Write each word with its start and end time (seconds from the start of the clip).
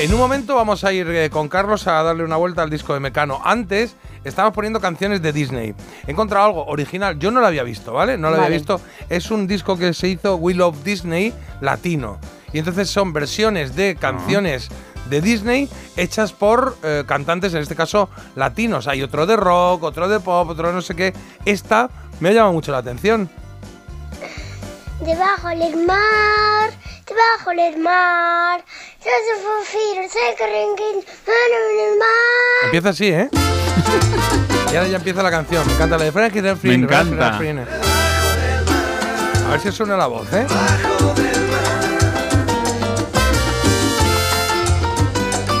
En 0.00 0.14
un 0.14 0.18
momento 0.18 0.54
vamos 0.54 0.82
a 0.84 0.94
ir 0.94 1.06
eh, 1.10 1.28
con 1.28 1.50
Carlos 1.50 1.86
a 1.86 2.02
darle 2.02 2.24
una 2.24 2.36
vuelta 2.36 2.62
al 2.62 2.70
disco 2.70 2.94
de 2.94 3.00
Mecano. 3.00 3.38
Antes 3.44 3.96
estábamos 4.24 4.54
poniendo 4.54 4.80
canciones 4.80 5.20
de 5.20 5.30
Disney. 5.30 5.74
He 6.06 6.12
encontrado 6.12 6.46
algo 6.46 6.64
original. 6.64 7.18
Yo 7.18 7.30
no 7.30 7.40
lo 7.40 7.46
había 7.46 7.64
visto, 7.64 7.92
¿vale? 7.92 8.16
No 8.16 8.28
lo 8.30 8.36
Vale. 8.36 8.46
había 8.46 8.56
visto. 8.56 8.80
Es 9.10 9.30
un 9.30 9.46
disco 9.46 9.76
que 9.76 9.92
se 9.92 10.08
hizo 10.08 10.36
We 10.36 10.54
Love 10.54 10.82
Disney 10.84 11.34
latino. 11.60 12.18
Y 12.50 12.58
entonces 12.60 12.88
son 12.88 13.12
versiones 13.12 13.76
de 13.76 13.94
canciones 13.94 14.70
de 15.10 15.20
Disney 15.20 15.68
hechas 15.98 16.32
por 16.32 16.78
eh, 16.82 17.04
cantantes, 17.06 17.52
en 17.52 17.60
este 17.60 17.76
caso 17.76 18.08
latinos. 18.36 18.88
Hay 18.88 19.02
otro 19.02 19.26
de 19.26 19.36
rock, 19.36 19.82
otro 19.82 20.08
de 20.08 20.18
pop, 20.18 20.48
otro 20.48 20.68
de 20.68 20.74
no 20.74 20.80
sé 20.80 20.96
qué. 20.96 21.12
Esta 21.44 21.90
me 22.20 22.30
ha 22.30 22.32
llamado 22.32 22.54
mucho 22.54 22.72
la 22.72 22.78
atención. 22.78 23.28
Debajo 25.00 25.48
del 25.48 25.76
mar, 25.86 26.70
debajo 27.06 27.50
del 27.56 27.82
mar, 27.82 28.64
en. 31.92 31.98
Empieza 32.64 32.88
así, 32.90 33.06
¿eh? 33.06 33.28
y 34.72 34.76
ahora 34.76 34.88
ya 34.88 34.96
empieza 34.96 35.22
la 35.22 35.30
canción. 35.30 35.66
Me 35.66 35.72
encanta 35.72 35.98
la 35.98 36.04
de 36.04 36.12
Frankie 36.12 36.40
de 36.40 36.56
Me 36.62 36.74
encanta. 36.74 37.36
A 37.36 39.50
ver 39.50 39.60
si 39.60 39.72
suena 39.72 39.96
la 39.96 40.06
voz, 40.06 40.32
¿eh? 40.32 40.46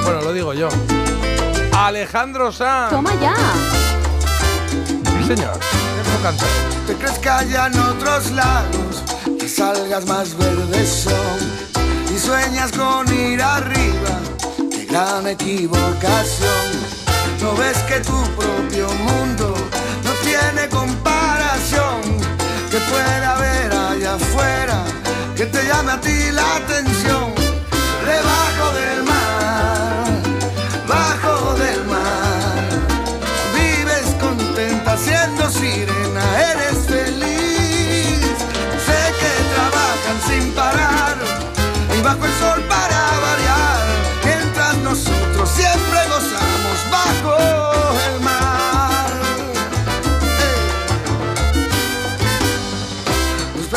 Bueno, 0.04 0.20
lo 0.22 0.32
digo 0.32 0.54
yo. 0.54 0.68
Alejandro 1.76 2.52
Sanz. 2.52 2.90
Toma 2.90 3.12
ya. 3.20 3.34
Sí, 5.18 5.34
señor. 5.34 5.58
¿Cómo 6.04 6.22
canta? 6.22 6.44
Te 6.86 6.94
crees 6.94 7.18
que 7.18 7.28
hayan 7.28 7.78
otros 7.78 8.30
lagos, 8.32 9.02
que 9.38 9.48
salgas 9.48 10.06
más 10.06 10.36
verdes 10.36 10.88
son, 10.88 11.59
sueñas 12.30 12.70
con 12.70 13.12
ir 13.12 13.42
arriba, 13.42 14.14
qué 14.70 14.84
gran 14.84 15.26
equivocación. 15.26 16.66
No 17.42 17.56
ves 17.56 17.78
que 17.88 17.98
tu 18.10 18.18
propio 18.38 18.86
mundo 19.08 19.46
no 20.06 20.12
tiene 20.28 20.62
comparación, 20.68 21.98
que 22.70 22.78
puede 22.90 23.24
haber 23.34 23.72
allá 23.72 24.14
afuera, 24.14 24.78
que 25.36 25.46
te 25.46 25.60
llame 25.68 25.90
a 25.92 26.00
ti 26.00 26.18
la 26.30 26.48
atención, 26.60 27.19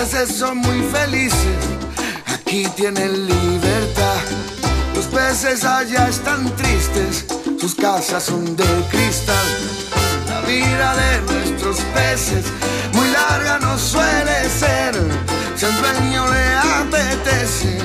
peces 0.04 0.36
son 0.36 0.58
muy 0.58 0.82
felices, 0.92 1.64
aquí 2.28 2.68
tienen 2.76 3.26
libertad. 3.26 4.22
Los 4.94 5.06
peces 5.06 5.64
allá 5.64 6.09
están 6.09 6.54
tristes, 6.58 7.26
sus 7.58 7.73
casas 7.73 8.24
son 8.24 8.54
de 8.58 8.66
cristal. 8.92 9.48
La 10.28 10.42
vida 10.42 10.96
de 10.96 11.22
nuestros 11.22 11.78
peces 11.96 12.46
muy 12.92 13.09
larga 13.12 13.59
no 13.59 13.78
suele 13.80 14.50
ser. 14.50 14.94
Si 15.56 15.66
al 15.66 15.78
dueño 15.80 16.26
le 16.34 16.54
apetece, 16.81 17.78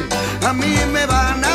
a 0.45 0.53
mí 0.53 0.75
me 0.93 1.07
van 1.07 1.45
a 1.45 1.48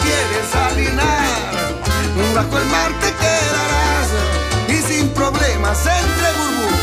quieres 0.00 0.54
alinar, 0.54 1.42
bajo 2.34 2.58
el 2.58 2.66
mar 2.66 2.92
te 3.00 3.10
quedarás 3.22 4.08
y 4.68 4.92
sin 4.92 5.08
problemas 5.10 5.78
entre 5.86 6.32
burbujas 6.38 6.81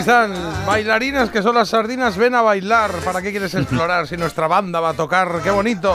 están, 0.00 0.32
bailarinas 0.66 1.30
que 1.30 1.42
son 1.42 1.54
las 1.54 1.68
sardinas, 1.68 2.16
ven 2.16 2.34
a 2.34 2.42
bailar. 2.42 2.90
¿Para 3.04 3.22
qué 3.22 3.30
quieres 3.30 3.54
explorar 3.54 4.06
si 4.06 4.16
nuestra 4.16 4.46
banda 4.48 4.80
va 4.80 4.90
a 4.90 4.94
tocar? 4.94 5.40
¡Qué 5.42 5.50
bonito! 5.50 5.94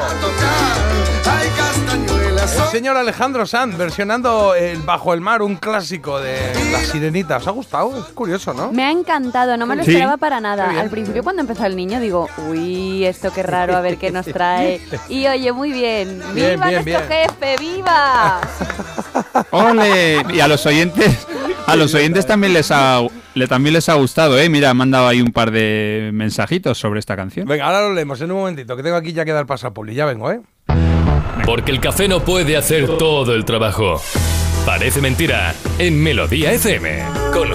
El 2.37 2.69
señor 2.71 2.95
Alejandro 2.97 3.45
Sanz 3.47 3.75
versionando 3.77 4.53
el 4.53 4.77
Bajo 4.81 5.13
el 5.13 5.21
Mar, 5.21 5.41
un 5.41 5.55
clásico 5.55 6.19
de 6.19 6.37
La 6.71 6.79
Sirenita. 6.79 7.37
¿Os 7.37 7.47
ha 7.47 7.51
gustado? 7.51 7.97
Es 7.97 8.13
curioso, 8.13 8.53
¿no? 8.53 8.71
Me 8.71 8.83
ha 8.83 8.91
encantado, 8.91 9.57
no 9.57 9.65
me 9.65 9.75
lo 9.75 9.83
Sí. 9.83 9.91
esperaba 9.91 10.17
para 10.17 10.39
nada. 10.39 10.69
Al 10.79 10.89
principio 10.89 11.23
cuando 11.23 11.41
empezó 11.41 11.65
el 11.65 11.75
niño 11.75 11.99
digo, 11.99 12.27
uy, 12.49 13.03
esto 13.05 13.31
qué 13.33 13.41
raro, 13.43 13.75
a 13.75 13.81
ver 13.81 13.97
qué 13.97 14.11
nos 14.11 14.25
trae. 14.27 14.79
Y 15.09 15.25
oye, 15.27 15.51
muy 15.51 15.71
bien. 15.71 16.21
Bien, 16.33 16.51
¡Viva 16.59 16.67
bien, 16.67 16.85
nuestro 16.85 17.07
bien. 17.07 17.21
jefe! 17.29 17.55
¡Viva! 17.59 18.41
¡Ole! 19.51 20.23
Y 20.33 20.39
a 20.39 20.47
los 20.47 20.63
oyentes, 20.65 21.25
a 21.65 21.75
los 21.75 21.93
oyentes 21.95 22.27
también 22.27 22.53
les 22.53 22.69
ha, 22.71 22.99
le, 23.35 23.47
también 23.47 23.73
les 23.73 23.87
ha 23.89 23.93
gustado, 23.93 24.39
¿eh? 24.39 24.49
Mira, 24.49 24.71
han 24.71 24.77
mandado 24.77 25.07
ahí 25.07 25.21
un 25.21 25.31
par 25.31 25.51
de 25.51 26.09
mensajitos 26.13 26.77
sobre 26.77 26.99
esta 26.99 27.15
canción. 27.15 27.47
Venga, 27.47 27.65
ahora 27.65 27.81
lo 27.81 27.93
leemos 27.93 28.19
en 28.21 28.31
un 28.31 28.39
momentito, 28.39 28.75
que 28.75 28.83
tengo 28.83 28.95
aquí 28.95 29.13
ya 29.13 29.25
que 29.25 29.31
dar 29.31 29.45
pasapuli. 29.45 29.93
Ya 29.93 30.05
vengo, 30.05 30.31
¿eh? 30.31 30.41
Porque 31.45 31.71
el 31.71 31.79
café 31.79 32.07
no 32.07 32.21
puede 32.21 32.57
hacer 32.57 32.97
todo 32.97 33.35
el 33.35 33.45
trabajo. 33.45 34.01
Parece 34.65 34.99
mentira 34.99 35.53
en 35.77 36.01
Melodía 36.01 36.51
FM 36.53 37.03
con 37.31 37.53